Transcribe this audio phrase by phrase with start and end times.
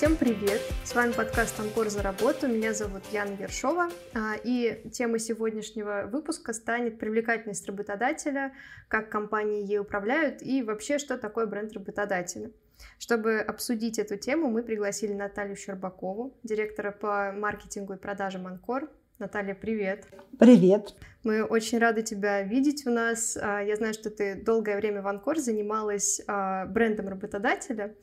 [0.00, 0.62] Всем привет!
[0.82, 2.48] С вами подкаст «Анкор за работу».
[2.48, 3.90] Меня зовут Яна Ершова.
[4.14, 8.54] А, и темой сегодняшнего выпуска станет привлекательность работодателя,
[8.88, 12.50] как компании ей управляют и вообще, что такое бренд работодателя.
[12.98, 18.88] Чтобы обсудить эту тему, мы пригласили Наталью Щербакову, директора по маркетингу и продажам «Анкор».
[19.18, 20.06] Наталья, привет!
[20.38, 20.94] Привет!
[21.24, 23.36] Мы очень рады тебя видеть у нас.
[23.36, 27.94] А, я знаю, что ты долгое время в Анкор занималась а, брендом работодателя.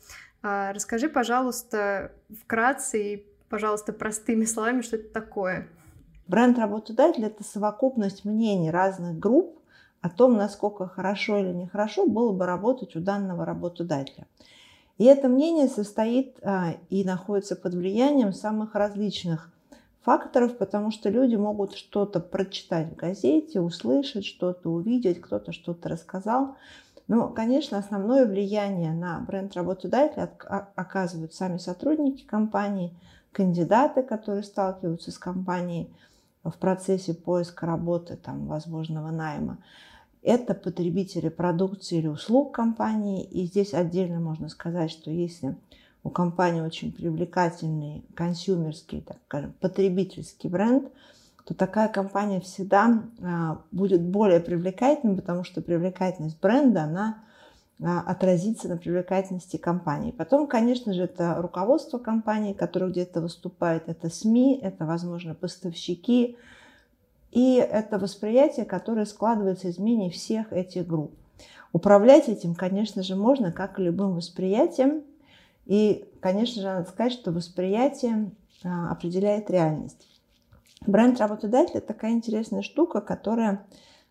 [0.43, 5.67] А, расскажи, пожалуйста, вкратце и, пожалуйста, простыми словами, что это такое.
[6.27, 9.59] Бренд работодателя– это совокупность мнений разных групп
[10.01, 14.27] о том, насколько хорошо или нехорошо было бы работать у данного работодателя.
[14.97, 19.51] И это мнение состоит а, и находится под влиянием самых различных
[20.01, 26.57] факторов, потому что люди могут что-то прочитать в газете, услышать что-то, увидеть, кто-то что-то рассказал–
[27.07, 30.31] но, конечно, основное влияние на бренд работодателя
[30.75, 32.93] оказывают сами сотрудники компании,
[33.31, 35.89] кандидаты, которые сталкиваются с компанией
[36.43, 39.57] в процессе поиска работы, там, возможного найма.
[40.21, 43.23] Это потребители продукции или услуг компании.
[43.23, 45.55] И здесь отдельно можно сказать, что если
[46.03, 50.91] у компании очень привлекательный консюмерский, так скажем, потребительский бренд–
[51.47, 57.23] то такая компания всегда а, будет более привлекательной, потому что привлекательность бренда, она
[57.81, 60.11] а, отразится на привлекательности компании.
[60.11, 66.35] Потом, конечно же, это руководство компании, которое где-то выступает, это СМИ, это, возможно, поставщики,
[67.31, 71.13] и это восприятие, которое складывается из мнений всех этих групп.
[71.71, 75.03] Управлять этим, конечно же, можно, как и любым восприятием.
[75.65, 78.31] И, конечно же, надо сказать, что восприятие
[78.65, 80.16] а, определяет реальность.
[80.87, 83.65] Бренд работодателя– такая интересная штука, которая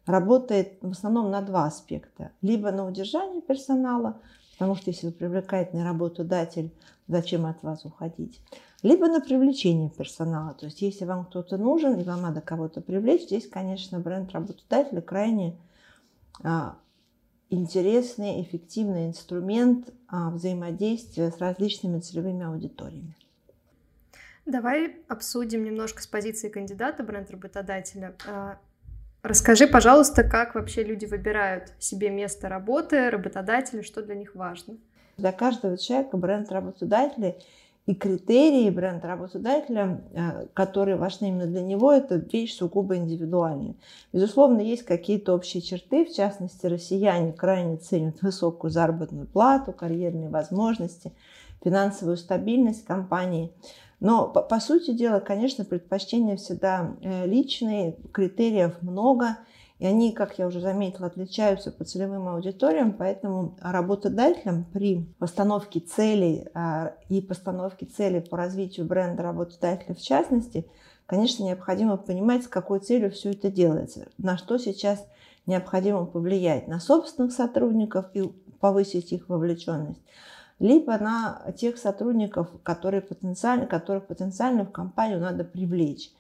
[0.05, 2.33] работает в основном на два аспекта.
[2.43, 4.21] Либо на удержание персонала,
[4.53, 6.71] потому что если вы привлекательный работодатель,
[7.09, 8.43] зачем от вас уходить?
[8.83, 10.53] Либо на привлечение персонала.
[10.53, 15.01] То есть если вам кто-то нужен и вам надо кого-то привлечь, здесь, конечно, бренд работодателя
[15.01, 15.57] крайне
[16.45, 16.77] а,
[17.49, 23.17] интересный, эффективный инструмент а, взаимодействия с различными целевыми аудиториями.
[24.47, 28.15] Давай обсудим немножко с позиции кандидата бренд-работодателя.
[28.29, 28.59] А,
[29.25, 34.77] расскажи, пожалуйста, как вообще люди выбирают себе место работы, работодателя, что для них важно?
[35.17, 37.35] Для каждого человека бренд работодателя
[37.87, 43.75] и критерии бренда работодателя, а, которые важны именно для него, это вещь сугубо индивидуальная.
[44.13, 51.13] Безусловно, есть какие-то общие черты, в частности, россияне крайне ценят высокую заработную плату, карьерные возможности,
[51.65, 53.53] финансовую стабильность компании–
[54.01, 59.39] но, по, по сути дела, конечно, предпочтения всегда э, личные, критериев много,
[59.79, 66.47] и они, как я уже заметила, отличаются по целевым аудиториям, поэтому работодателям при постановке целей
[66.55, 70.67] а, и постановке целей по развитию бренда работодателя в частности,
[71.05, 75.05] конечно, необходимо понимать, с какой целью все это делается, на что сейчас
[75.45, 78.23] необходимо повлиять, на собственных сотрудников и
[78.61, 80.01] повысить их вовлеченность,
[80.59, 86.11] либо на тех сотрудников, которые потенциально, которых потенциально в компанию надо привлечь.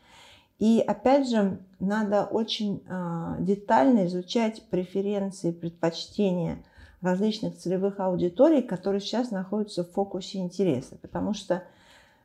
[0.59, 6.59] И опять же, надо очень э, детально изучать преференции, предпочтения
[7.03, 10.97] различных целевых аудиторий, которые сейчас находятся в фокусе интереса.
[11.03, 11.63] Потому что,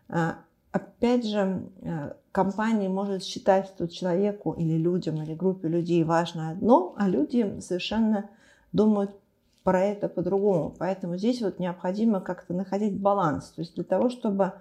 [0.07, 0.31] э,
[0.71, 6.93] опять же, э, компания может считать, что человеку или людям, или группе людей важно одно,
[6.97, 8.29] а люди совершенно
[8.71, 9.11] думают
[9.63, 10.75] про это по-другому.
[10.77, 13.51] Поэтому здесь вот необходимо как-то находить баланс.
[13.51, 14.53] То есть для того, чтобы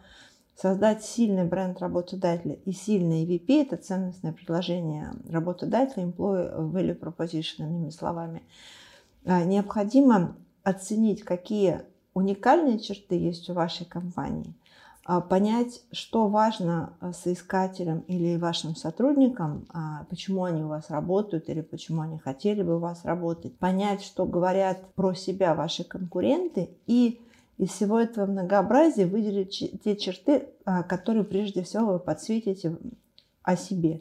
[0.57, 7.91] создать сильный бренд работодателя и сильный EVP, это ценностное предложение работодателя, employee value proposition, иными
[7.91, 8.43] словами,
[9.25, 11.83] а, необходимо оценить, какие
[12.13, 14.53] уникальные черты есть у вашей компании,
[15.21, 21.63] понять, что важно а, соискателям или вашим сотрудникам, а, почему они у вас работают или
[21.63, 27.21] почему они хотели бы у вас работать, понять, что говорят про себя ваши конкуренты и
[27.59, 30.49] из всего этого многообразия выделить те черты,
[30.89, 32.79] которые прежде всего вы подсветите
[33.43, 34.01] о себе.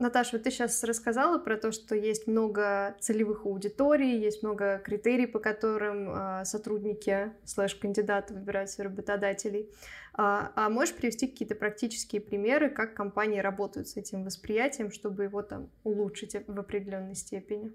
[0.00, 5.26] Наташа, вот ты сейчас рассказала про то, что есть много целевых аудиторий, есть много критерий,
[5.26, 9.68] по которым э, сотрудники слэш-кандидаты выбирают своих работодателей.
[10.14, 15.42] А, а можешь привести какие-то практические примеры, как компании работают с этим восприятием, чтобы его
[15.42, 17.70] там улучшить в определенной степени?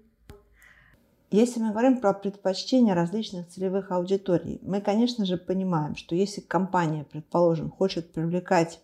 [1.30, 7.04] Если мы говорим про предпочтения различных целевых аудиторий, мы, конечно же, понимаем, что если компания,
[7.04, 8.80] предположим, хочет привлекать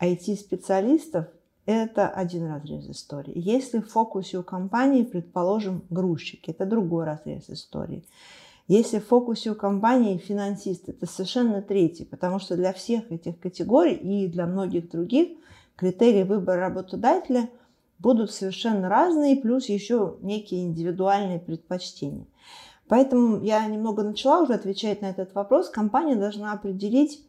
[0.00, 1.28] IT-специалистов,
[1.68, 3.32] это один разрез истории.
[3.34, 8.06] Если в фокусе у компании, предположим, грузчики, это другой разрез истории.
[8.68, 13.92] Если в фокусе у компании финансист, это совершенно третий, потому что для всех этих категорий
[13.92, 15.36] и для многих других
[15.76, 17.50] критерии выбора работодателя
[17.98, 22.26] будут совершенно разные, плюс еще некие индивидуальные предпочтения.
[22.88, 25.68] Поэтому я немного начала уже отвечать на этот вопрос.
[25.68, 27.22] Компания должна определить,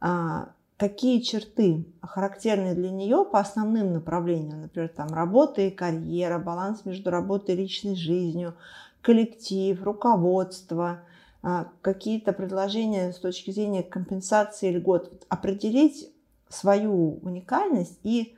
[0.00, 0.50] а,
[0.80, 7.10] какие черты характерны для нее по основным направлениям, например, там работа и карьера, баланс между
[7.10, 8.54] работой и личной жизнью,
[9.02, 11.02] коллектив, руководство,
[11.42, 16.10] а, какие-то предложения с точки зрения компенсации льгот, определить
[16.48, 18.34] свою уникальность и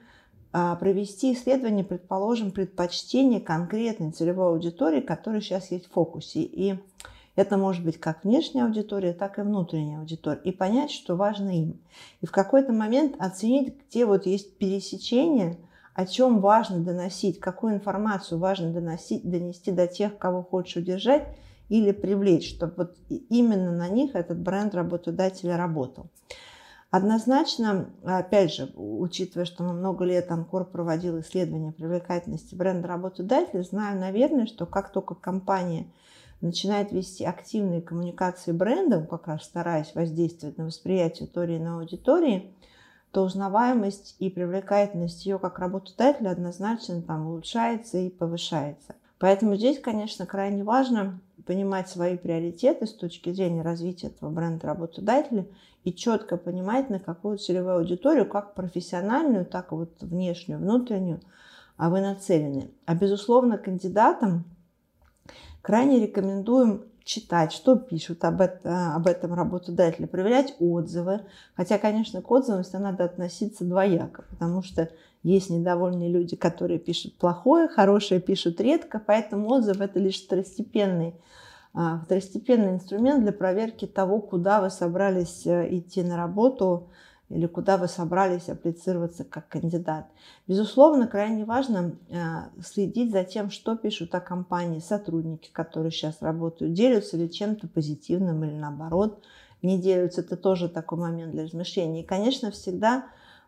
[0.51, 6.41] а, провести исследование, предположим, предпочтения конкретной целевой аудитории, которая сейчас есть в фокусе.
[6.41, 6.75] И
[7.35, 10.41] это может быть как внешняя аудитория, так и внутренняя аудитория.
[10.45, 11.81] И понять, что важно им.
[12.21, 15.59] И в какой-то момент оценить, где вот есть пересечение,
[15.95, 21.29] о чем важно доносить, какую информацию важно доносить, донести до тех, кого хочешь удержать
[21.69, 26.07] или привлечь, чтобы вот именно на них этот бренд работодателя работал.
[26.91, 33.99] Однозначно, опять же, учитывая, что мы много лет Анкор проводил исследования привлекательности бренда работодателя, знаю,
[33.99, 35.87] наверное, что как только компания
[36.43, 42.53] начинает вести активные коммуникации брендом, как раз стараясь воздействовать на восприятие той или иной аудитории,
[43.13, 48.95] то узнаваемость и привлекательность ее как работодателя однозначно там улучшается и повышается.
[49.19, 55.47] Поэтому здесь, конечно, крайне важно понимать свои приоритеты с точки зрения развития этого бренда работодателя
[55.85, 61.21] и четко понимать, на какую целевую аудиторию, как профессиональную, так и вот внешнюю, внутреннюю,
[61.77, 62.71] а вы нацелены.
[62.87, 64.45] А безусловно, кандидатам
[65.63, 71.23] крайне рекомендуем читать, что пишут об, это, об этом работодатели, проверять отзывы.
[71.57, 74.89] Хотя, конечно, к отзывам всегда надо относиться двояко, потому что
[75.23, 81.15] есть недовольные люди, которые пишут плохое, хорошее пишут редко, поэтому отзыв это лишь второстепенный
[81.75, 86.91] а, второстепенный инструмент для проверки того, куда вы собрались э, идти на работу
[87.33, 90.07] или куда вы собрались апплицироваться как кандидат.
[90.47, 92.17] Безусловно, крайне важно э,
[92.63, 98.45] следить за тем, что пишут о компании сотрудники, которые сейчас работают, делятся ли чем-то позитивным
[98.45, 99.23] или наоборот
[99.63, 100.21] не делятся.
[100.21, 102.03] Это тоже такой момент для размышления.
[102.03, 103.07] И, конечно, всегда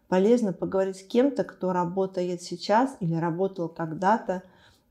[0.08, 4.42] полезно поговорить с кем-то, кто работает сейчас или работал когда-то,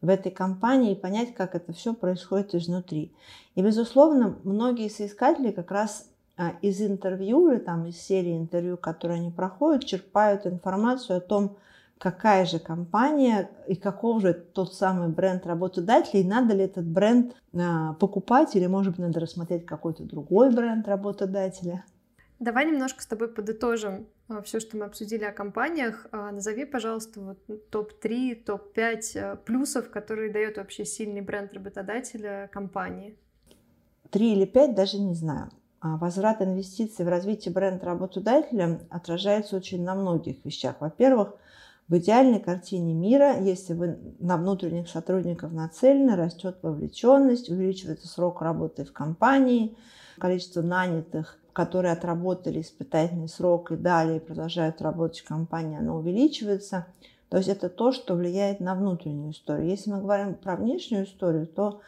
[0.02, 3.14] в этой компании и понять, как это все происходит изнутри.
[3.56, 6.10] И, безусловно, многие соискатели как раз
[6.62, 11.58] из интервью или там из серии интервью, которые они проходят, черпают информацию о том,
[12.04, 17.34] какая же компания и каков же тот самый бренд работодателя, и надо ли этот бренд
[17.54, 21.86] а, покупать, или, может быть, надо рассмотреть какой-то другой бренд работодателя.
[22.40, 26.08] Давай немножко с тобой подытожим а, все, что мы обсудили о компаниях.
[26.12, 33.18] А, назови, пожалуйста, вот топ-3, топ-5 а, плюсов, которые дает вообще сильный бренд работодателя компании.
[34.10, 35.50] Три или пять даже не знаю.
[35.84, 40.78] Возврат инвестиций в развитие бренда работодателя отражается очень на многих вещах.
[40.80, 41.36] Во-первых,
[41.90, 48.86] в идеальной картине мира, если вы на внутренних сотрудников нацелены, растет вовлеченность, увеличивается срок работы
[48.86, 49.76] в компании,
[50.18, 56.88] количество нанятых которые отработали испытательный срок и далее продолжают работать в компании, оно увеличивается.
[57.30, 59.70] То есть это то, что влияет на внутреннюю историю.
[59.70, 61.82] Если мы говорим про внешнюю историю, то а,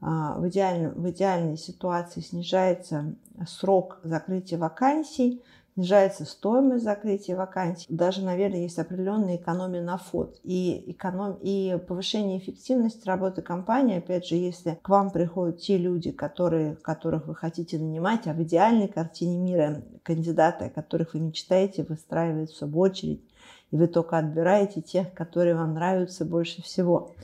[0.00, 3.14] в, идеальном, в идеальной ситуации снижается
[3.46, 5.42] срок закрытия вакансий,
[5.74, 7.86] снижается стоимость закрытия вакансий.
[7.88, 10.38] Даже, наверное, есть определенная экономия на фот.
[10.42, 11.38] И, эконом...
[11.40, 17.26] и повышение эффективности работы компании, опять же, если к вам приходят те люди, которые, которых
[17.26, 22.78] вы хотите нанимать, а в идеальной картине мира кандидаты, о которых вы мечтаете, выстраиваются в
[22.78, 23.22] очередь,
[23.70, 27.14] и вы только отбираете тех, которые вам нравятся больше всего.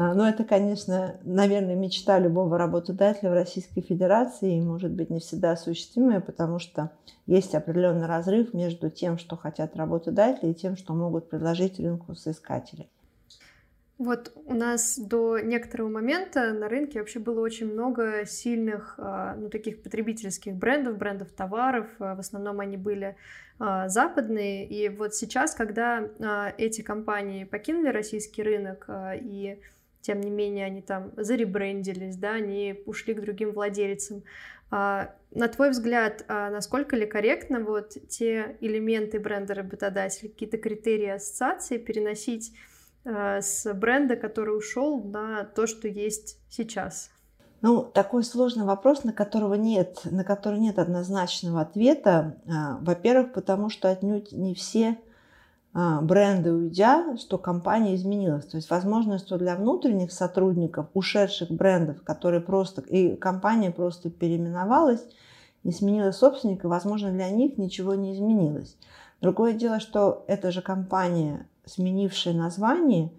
[0.00, 5.10] А, Но ну, это, конечно, наверное, мечта любого работодателя в Российской Федерации и, может быть,
[5.10, 6.90] не всегда осуществимая, потому что
[7.26, 12.88] есть определенный разрыв между тем, что хотят работодатели, и тем, что могут предложить рынку соискатели.
[13.98, 19.50] Вот у нас до некоторого момента на рынке вообще было очень много сильных, а, ну,
[19.50, 21.88] таких потребительских брендов, брендов товаров.
[21.98, 23.16] А, в основном они были
[23.58, 24.66] западные.
[24.66, 26.02] И вот сейчас, когда
[26.56, 29.60] эти компании покинули российский рынок и
[30.00, 34.22] тем не менее они там заребрендились, да, они ушли к другим владельцам.
[34.70, 41.08] А, на твой взгляд, а насколько ли корректно вот те элементы бренда работодателя, какие-то критерии
[41.08, 42.52] ассоциации переносить
[43.04, 47.10] а, с бренда, который ушел, на то, что есть сейчас?
[47.62, 52.40] Ну, такой сложный вопрос, на которого нет, на который нет однозначного ответа.
[52.80, 54.96] Во-первых, потому что отнюдь не все
[55.72, 58.46] бренды уйдя, что компания изменилась.
[58.46, 65.04] То есть, возможно, что для внутренних сотрудников, ушедших брендов, которые просто, и компания просто переименовалась
[65.62, 68.76] и сменила собственника, возможно, для них ничего не изменилось.
[69.20, 73.12] Другое дело, что эта же компания, сменившая название,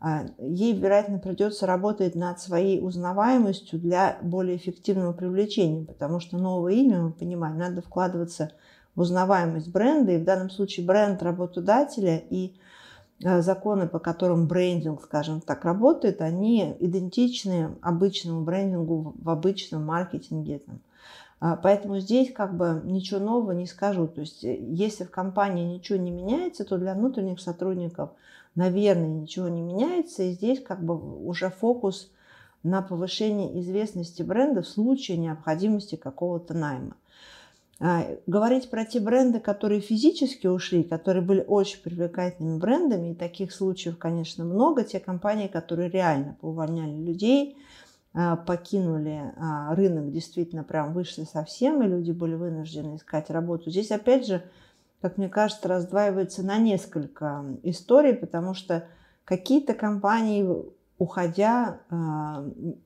[0.00, 6.72] а, ей, вероятно, придется работать над своей узнаваемостью для более эффективного привлечения, потому что новое
[6.72, 8.50] имя, мы понимаем, надо вкладываться
[8.96, 12.54] узнаваемость бренда, и в данном случае бренд работодателя и
[13.24, 20.60] э, законы, по которым брендинг, скажем так, работает, они идентичны обычному брендингу в обычном маркетинге.
[21.40, 24.06] А, поэтому здесь как бы ничего нового не скажу.
[24.06, 28.10] То есть э, если в компании ничего не меняется, то для внутренних сотрудников,
[28.54, 30.22] наверное, ничего не меняется.
[30.22, 30.94] И здесь как бы
[31.26, 32.12] уже фокус
[32.62, 36.94] на повышение известности бренда в случае необходимости какого-то найма.
[37.84, 43.52] А, говорить про те бренды, которые физически ушли, которые были очень привлекательными брендами, и таких
[43.52, 44.84] случаев, конечно, много.
[44.84, 47.58] Те компании, которые реально поувольняли людей,
[48.14, 53.68] а, покинули а, рынок, действительно прям вышли совсем, и люди были вынуждены искать работу.
[53.68, 54.44] Здесь, опять же,
[55.00, 58.86] как мне кажется, раздваивается на несколько историй, потому что
[59.24, 60.48] какие-то компании,
[60.98, 61.80] уходя,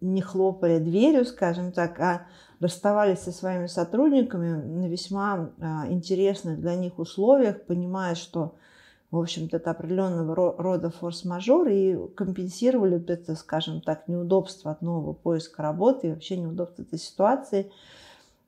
[0.00, 2.26] не хлопали дверью, скажем так, а
[2.60, 8.54] расставались со своими сотрудниками на весьма а, интересных для них условиях, понимая, что,
[9.10, 15.62] в общем-то, это определенного рода форс-мажор, и компенсировали это, скажем так, неудобство от нового поиска
[15.62, 17.70] работы и вообще неудобство этой ситуации.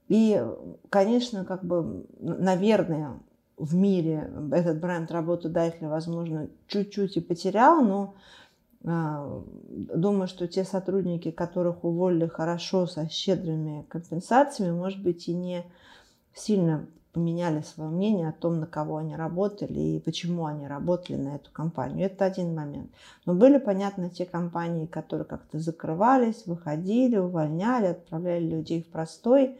[0.08, 0.42] И,
[0.88, 3.20] конечно, как бы, наверное,
[3.58, 8.18] в мире этот бренд работодателя, возможно, чуть-чуть и потерял, но а,
[8.82, 15.64] думаю, что те сотрудники, которых уволили хорошо, со щедрыми компенсациями, может быть, и не
[16.34, 21.36] сильно поменяли свое мнение о том, на кого они работали и почему они работали на
[21.36, 22.06] эту компанию.
[22.06, 22.90] Это один момент.
[23.26, 29.58] Но были, понятно, те компании, которые как-то закрывались, выходили, увольняли, отправляли людей в простой.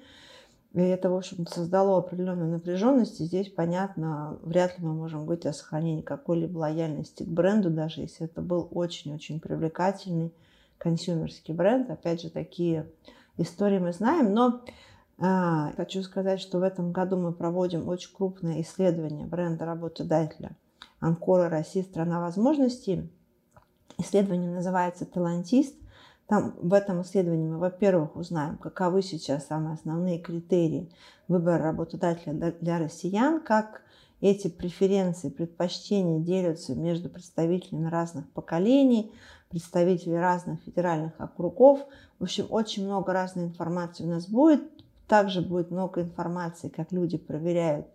[0.74, 3.20] И это, в общем создало определенную напряженность.
[3.20, 8.02] И здесь, понятно, вряд ли мы можем говорить о сохранении какой-либо лояльности к бренду, даже
[8.02, 10.32] если это был очень-очень привлекательный
[10.76, 11.90] консюмерский бренд.
[11.90, 12.86] Опять же, такие
[13.38, 14.34] истории мы знаем.
[14.34, 14.60] Но
[15.18, 20.50] а, хочу сказать, что в этом году мы проводим очень крупное исследование бренда работодателя
[21.00, 23.10] Анкора России «Страна возможностей».
[23.96, 25.74] Исследование называется «Талантист».
[26.28, 30.92] Там в этом исследовании мы, во-первых, узнаем, каковы сейчас самые основные критерии
[31.26, 33.80] выбора работодателя для россиян, как
[34.20, 39.10] эти преференции, предпочтения делятся между представителями разных поколений,
[39.48, 41.80] представителей разных федеральных округов.
[42.18, 44.60] В общем, очень много разной информации у нас будет.
[45.06, 47.86] Также будет много информации, как люди проверяют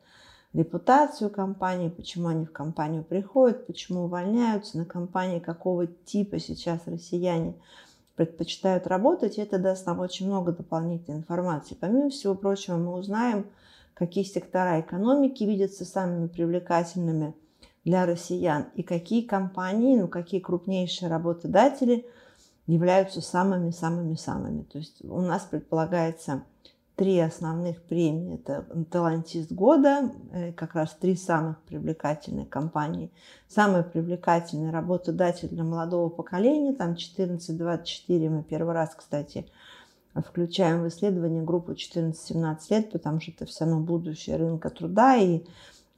[0.53, 7.53] репутацию компании, почему они в компанию приходят, почему увольняются, на компании какого типа сейчас россияне
[8.15, 11.77] предпочитают работать, это даст нам очень много дополнительной информации.
[11.79, 13.47] Помимо всего прочего, мы узнаем,
[13.93, 17.35] какие сектора экономики видятся самыми привлекательными
[17.83, 22.05] для россиян и какие компании, ну какие крупнейшие работодатели
[22.65, 24.63] являются самыми-самыми-самыми.
[24.63, 26.43] То есть у нас предполагается
[26.95, 28.35] три основных премии.
[28.35, 33.11] Это талантист года, э, как раз три самых привлекательных компании.
[33.47, 39.45] Самый привлекательный работодатель для молодого поколения, там 14-24, мы первый раз, кстати,
[40.15, 45.43] включаем в исследование группу 14-17 лет, потому что это все равно будущее рынка труда, и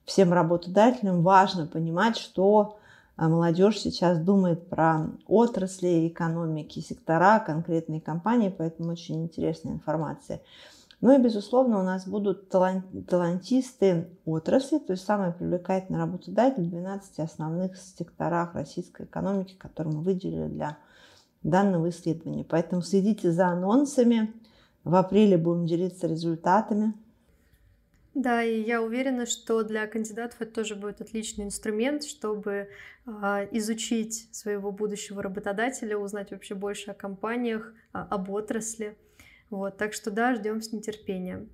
[0.06, 2.78] всем работодателям важно понимать, что
[3.18, 10.42] а, молодежь сейчас думает про отрасли экономики, сектора, конкретные компании, поэтому очень интересная информация.
[11.06, 17.20] Ну и, безусловно, у нас будут талантисты отрасли, то есть самый привлекательный работодатель в 12
[17.20, 20.80] основных секторах российской экономики, которые мы выделили для
[21.44, 22.44] данного исследования.
[22.44, 24.34] Поэтому следите за анонсами.
[24.84, 26.96] В апреле будем делиться результатами.
[28.16, 32.68] Да, и я уверена, что для кандидатов это тоже будет отличный инструмент, чтобы
[33.06, 38.98] э, изучить своего будущего работодателя, узнать вообще больше о компаниях, э, об отрасли.
[39.50, 41.50] Вот, так что да, ждем с нетерпением.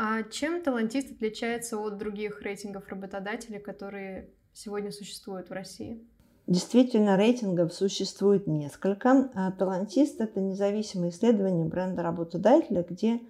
[0.00, 6.00] А чем талантист отличается от других рейтингов работодателей, которые сегодня существуют в России?
[6.46, 9.28] Действительно, рейтингов существует несколько.
[9.34, 13.20] А талантист– это независимое исследование бренда работодателя, где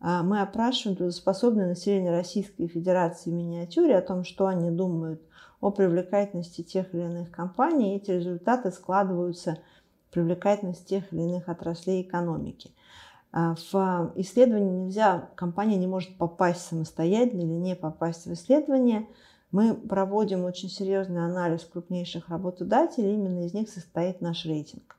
[0.00, 5.22] а, мы опрашиваем трудоспособное население Российской Федерации в миниатюре о том, что они думают
[5.60, 7.94] о привлекательности тех или иных компаний.
[7.94, 9.58] И эти результаты складываются
[10.10, 12.70] в привлекательность тех или иных отраслей экономики–
[13.32, 19.08] в исследование нельзя, компания не может попасть самостоятельно или не попасть в исследование.
[19.50, 24.96] мы проводим очень серьезный анализ крупнейших работодателей, именно из них состоит наш рейтинг.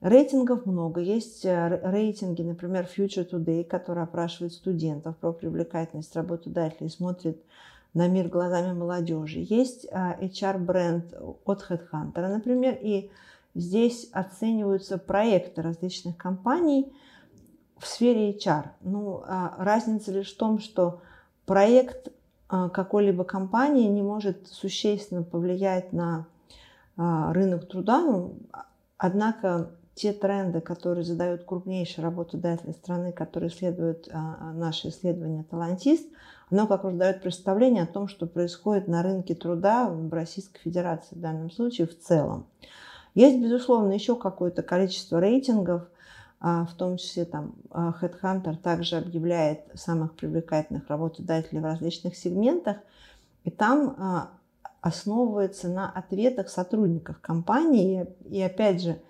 [0.00, 1.00] Рейтингов много.
[1.00, 7.42] Есть э, рейтинги, например, Future Today, который опрашивает студентов про привлекательность работодателей, смотрит
[7.94, 9.38] на мир глазами молодежи.
[9.40, 13.10] Есть HR-бренд э, от HeadHunter, например, и
[13.54, 16.92] здесь оцениваются проекты различных компаний
[17.78, 18.70] в сфере HR.
[18.82, 21.00] Ну, а разница лишь в том, что
[21.44, 22.08] проект
[22.50, 26.26] э, какой-либо компании не может существенно повлиять на
[26.98, 28.38] рынок труда, ну,
[28.96, 36.06] однако те тренды, которые задают крупнейшие работодатели страны, которые исследуют а, а, наши исследования «Талантист»,
[36.50, 41.16] оно как раз дает представление о том, что происходит на рынке труда в Российской Федерации
[41.16, 42.46] в данном случае в целом.
[43.14, 45.86] Есть, безусловно, еще какое-то количество рейтингов, а,
[46.40, 52.76] в том числе там Headhunter также объявляет самых привлекательных работодателей в различных сегментах,
[53.44, 54.30] и там
[54.86, 58.06] основывается на ответах сотрудников компании.
[58.28, 59.00] И опять же,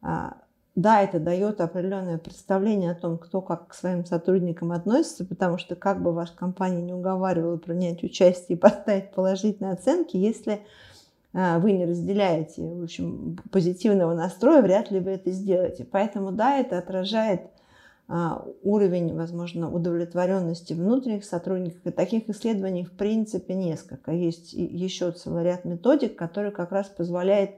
[0.00, 0.38] а,
[0.74, 5.76] да, это дает определенное представление о том, кто как к своим сотрудникам относится, потому что
[5.76, 10.58] как бы ваша компания не уговаривала принять участие и поставить положительные оценки, если а,
[11.58, 15.84] вы не разделяете в общем, позитивного настроя, вряд ли вы это сделаете.
[15.84, 17.42] Поэтому да, это отражает
[18.08, 21.80] а, уровень, возможно, удовлетворенности внутренних сотрудников.
[21.84, 24.12] И таких исследований, в принципе, несколько.
[24.12, 27.50] Есть еще целый ряд методик, которые как раз позволяют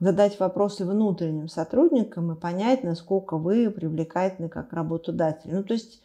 [0.00, 5.54] задать вопросы внутренним сотрудникам и понять, насколько вы привлекательны как работодатель.
[5.54, 6.02] Ну, то есть,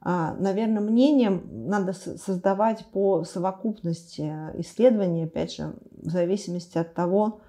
[0.00, 4.22] а, наверное, мнением надо создавать по совокупности
[4.54, 5.74] исследований, опять же,
[6.04, 7.40] в зависимости от того,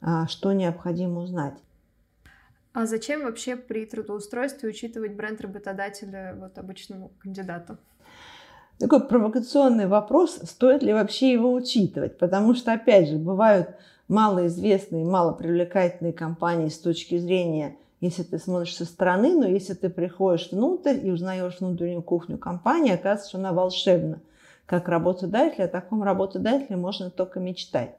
[0.00, 1.54] а, что необходимо узнать.
[2.72, 7.78] А зачем вообще при трудоустройстве учитывать бренд работодателя вот обычному кандидату?
[8.78, 13.74] Такой провокационный вопрос, стоит ли вообще его учитывать, потому что, опять же, бывают
[14.08, 20.50] малоизвестные, малопривлекательные компании с точки зрения, если ты смотришь со стороны, но если ты приходишь
[20.50, 24.20] внутрь и узнаешь внутреннюю кухню компании, оказывается, что она волшебна.
[24.64, 27.96] Как работодатель, о таком работодателе можно только мечтать.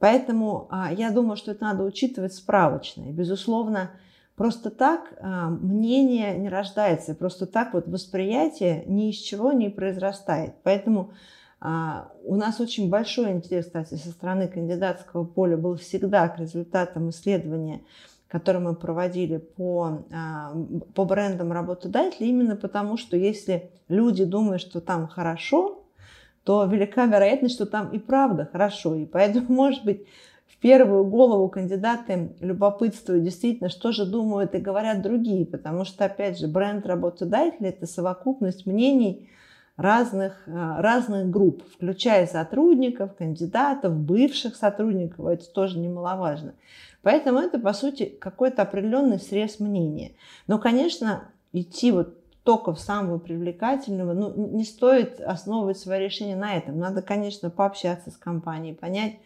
[0.00, 3.02] Поэтому а, я думаю, что это надо учитывать справочно.
[3.02, 3.90] И, безусловно,
[4.34, 10.54] просто так а, мнение не рождается, просто так вот восприятие ни из чего не произрастает.
[10.62, 11.12] Поэтому
[11.60, 17.10] а, у нас очень большой интерес, кстати, со стороны кандидатского поля был всегда к результатам
[17.10, 17.82] исследования,
[18.26, 20.04] которое мы проводили по,
[20.94, 25.79] по брендам работодателей, именно потому, что если люди думают, что там хорошо,
[26.50, 28.96] то велика вероятность, что там и правда хорошо.
[28.96, 30.04] И поэтому, может быть,
[30.48, 36.40] в первую голову кандидаты любопытствуют действительно, что же думают и говорят другие, потому что, опять
[36.40, 39.30] же, бренд работодателя– это совокупность мнений,
[39.76, 46.54] разных, э, разных групп, включая сотрудников, кандидатов, бывших сотрудников, это тоже немаловажно.
[47.02, 50.16] Поэтому это, по сути, какой-то определенный срез мнения.
[50.48, 56.56] Но, конечно, идти вот только в самого привлекательного, ну, не стоит основывать свое решение на
[56.56, 56.78] этом.
[56.78, 59.16] Надо, конечно, пообщаться с компанией, понять,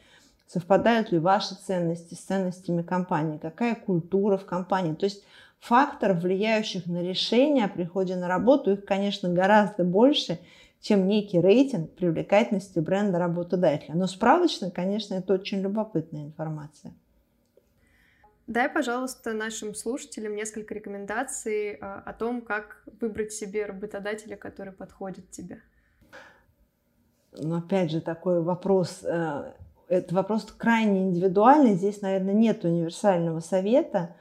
[0.47, 4.95] совпадают ли ваши ценности с ценностями компании, какая культура в компании.
[4.95, 5.25] То есть
[5.61, 10.39] факторов, влияющих на решение о приходе на работу, их, конечно, гораздо больше,
[10.81, 13.95] чем некий рейтинг привлекательности бренда работодателя.
[13.95, 16.93] Но справочно, конечно, это очень любопытная информация.
[18.47, 25.31] Дай, пожалуйста, нашим слушателям несколько рекомендаций а, о том, как выбрать себе работодателя, который подходит
[25.31, 25.63] тебе.
[27.33, 29.53] Но опять же, такой вопрос, э,
[29.89, 31.75] это вопрос крайне индивидуальный.
[31.75, 34.15] Здесь, наверное, нет универсального совета.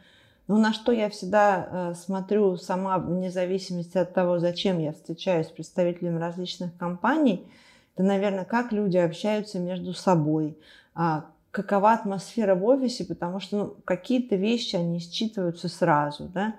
[0.47, 5.47] Но на что я всегда э, смотрю сама, вне зависимости от того, зачем я встречаюсь
[5.47, 7.47] с представителями различных компаний,
[7.95, 10.57] это, наверное, как люди общаются между собой,
[10.95, 16.55] а, какова атмосфера в офисе, потому что ну, какие-то вещи, они считываются сразу, да,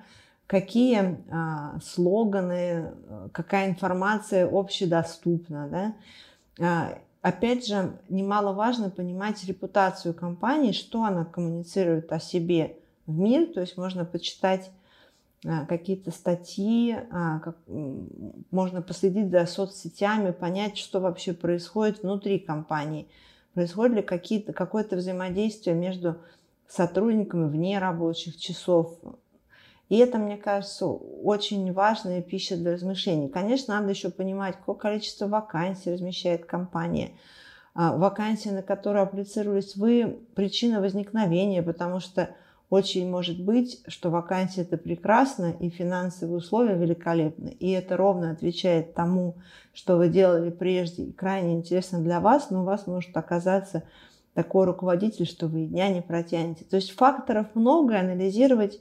[0.47, 2.93] какие а, слоганы,
[3.33, 6.65] какая информация общедоступна, да.
[6.65, 12.77] А, опять же, немаловажно понимать репутацию компании, что она коммуницирует о себе,
[13.07, 14.71] в мир, то есть можно почитать
[15.45, 17.57] а, какие-то статьи, а, как,
[18.53, 23.09] можно последить за соцсетями, понять, что вообще происходит внутри компании.
[23.55, 26.17] Происходит ли какие-то, какое-то взаимодействие между
[26.69, 28.99] сотрудниками вне рабочих часов.
[29.89, 33.29] И это, мне кажется, очень важная пища для размышлений.
[33.29, 37.13] Конечно, надо еще понимать, какое количество вакансий размещает компания.
[37.75, 42.31] А, вакансии, на которые аплицировались вы, причина возникновения, потому что
[42.75, 47.51] очень может быть, что вакансия это прекрасно и финансовые условия великолепны.
[47.61, 49.37] И это ровно отвечает тому,
[49.73, 53.85] что вы делали прежде и крайне интересно для вас, но у вас может оказаться
[54.35, 56.65] такой руководитель, что вы дня не протянете.
[56.65, 58.81] То есть факторов много, анализировать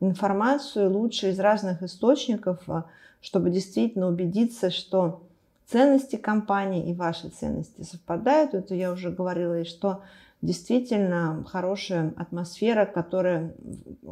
[0.00, 2.86] информацию лучше из разных источников, а,
[3.20, 5.22] чтобы действительно убедиться, что
[5.66, 8.54] ценности компании и ваши ценности совпадают.
[8.54, 10.02] Это я уже говорила, и что
[10.42, 13.54] действительно хорошая атмосфера, которая,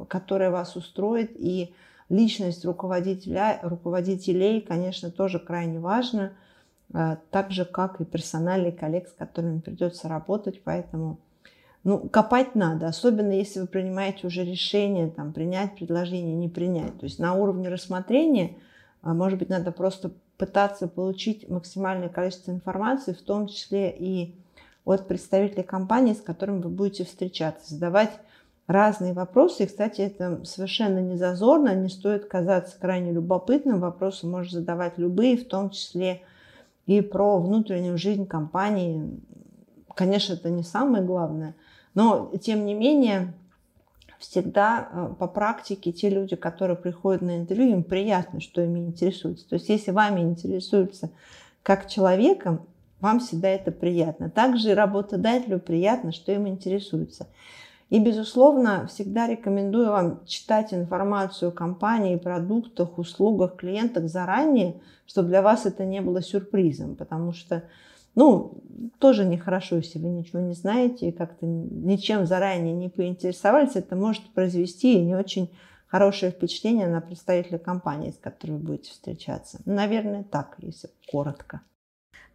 [0.09, 1.75] которая вас устроит, и
[2.09, 6.33] личность руководителя, руководителей, конечно, тоже крайне важна,
[6.93, 11.19] а, так же, как и персональный коллег, с которыми придется работать, поэтому
[11.85, 16.99] ну, копать надо, особенно если вы принимаете уже решение, там, принять предложение, не принять.
[16.99, 18.57] То есть на уровне рассмотрения,
[19.03, 24.35] а, может быть, надо просто пытаться получить максимальное количество информации, в том числе и
[24.87, 28.13] от представителей компании, с которыми вы будете встречаться, задавать
[28.67, 29.65] разные вопросы.
[29.65, 33.81] И, кстати, это совершенно не зазорно, не стоит казаться крайне любопытным.
[33.81, 36.23] Вопросы можно задавать любые, в том числе
[36.87, 39.21] и про внутреннюю жизнь компании.
[39.95, 41.57] Конечно, это не самое главное,
[41.95, 43.33] но, тем не менее,
[44.19, 49.49] всегда э, по практике те люди, которые приходят на интервью, им приятно, что ими интересуются.
[49.49, 51.11] То есть, если вами интересуются
[51.63, 52.67] как человеком,
[53.01, 54.31] вам всегда это приятно.
[54.31, 57.27] Также работодателю приятно, что им интересуется.
[57.89, 65.41] И, безусловно, всегда рекомендую вам читать информацию о компании, продуктах, услугах, клиентах заранее, чтобы для
[65.41, 67.63] вас это не было сюрпризом, потому что,
[68.17, 68.55] ну,
[68.99, 74.25] тоже нехорошо, если вы ничего не знаете и как-то ничем заранее не поинтересовались, это может
[74.31, 75.49] произвести не очень
[75.87, 79.61] хорошее впечатление на представителя компании, с которой вы будете встречаться.
[79.65, 81.61] Наверное, так, если коротко.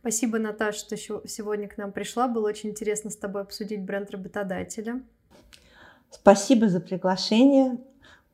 [0.01, 2.27] Спасибо, Наташа, что сегодня к нам пришла.
[2.27, 4.99] Было очень интересно с тобой обсудить бренд работодателя.
[6.09, 7.77] Спасибо за приглашение.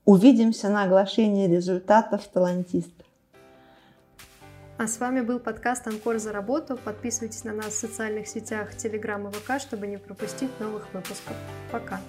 [0.05, 3.03] Увидимся на оглашении результатов талантиста.
[4.77, 6.77] А с вами был подкаст «Анкор за работу».
[6.77, 11.35] Подписывайтесь на нас в социальных сетях, Телеграм и ВК, чтобы не пропустить новых выпусков.
[11.69, 11.99] Пока!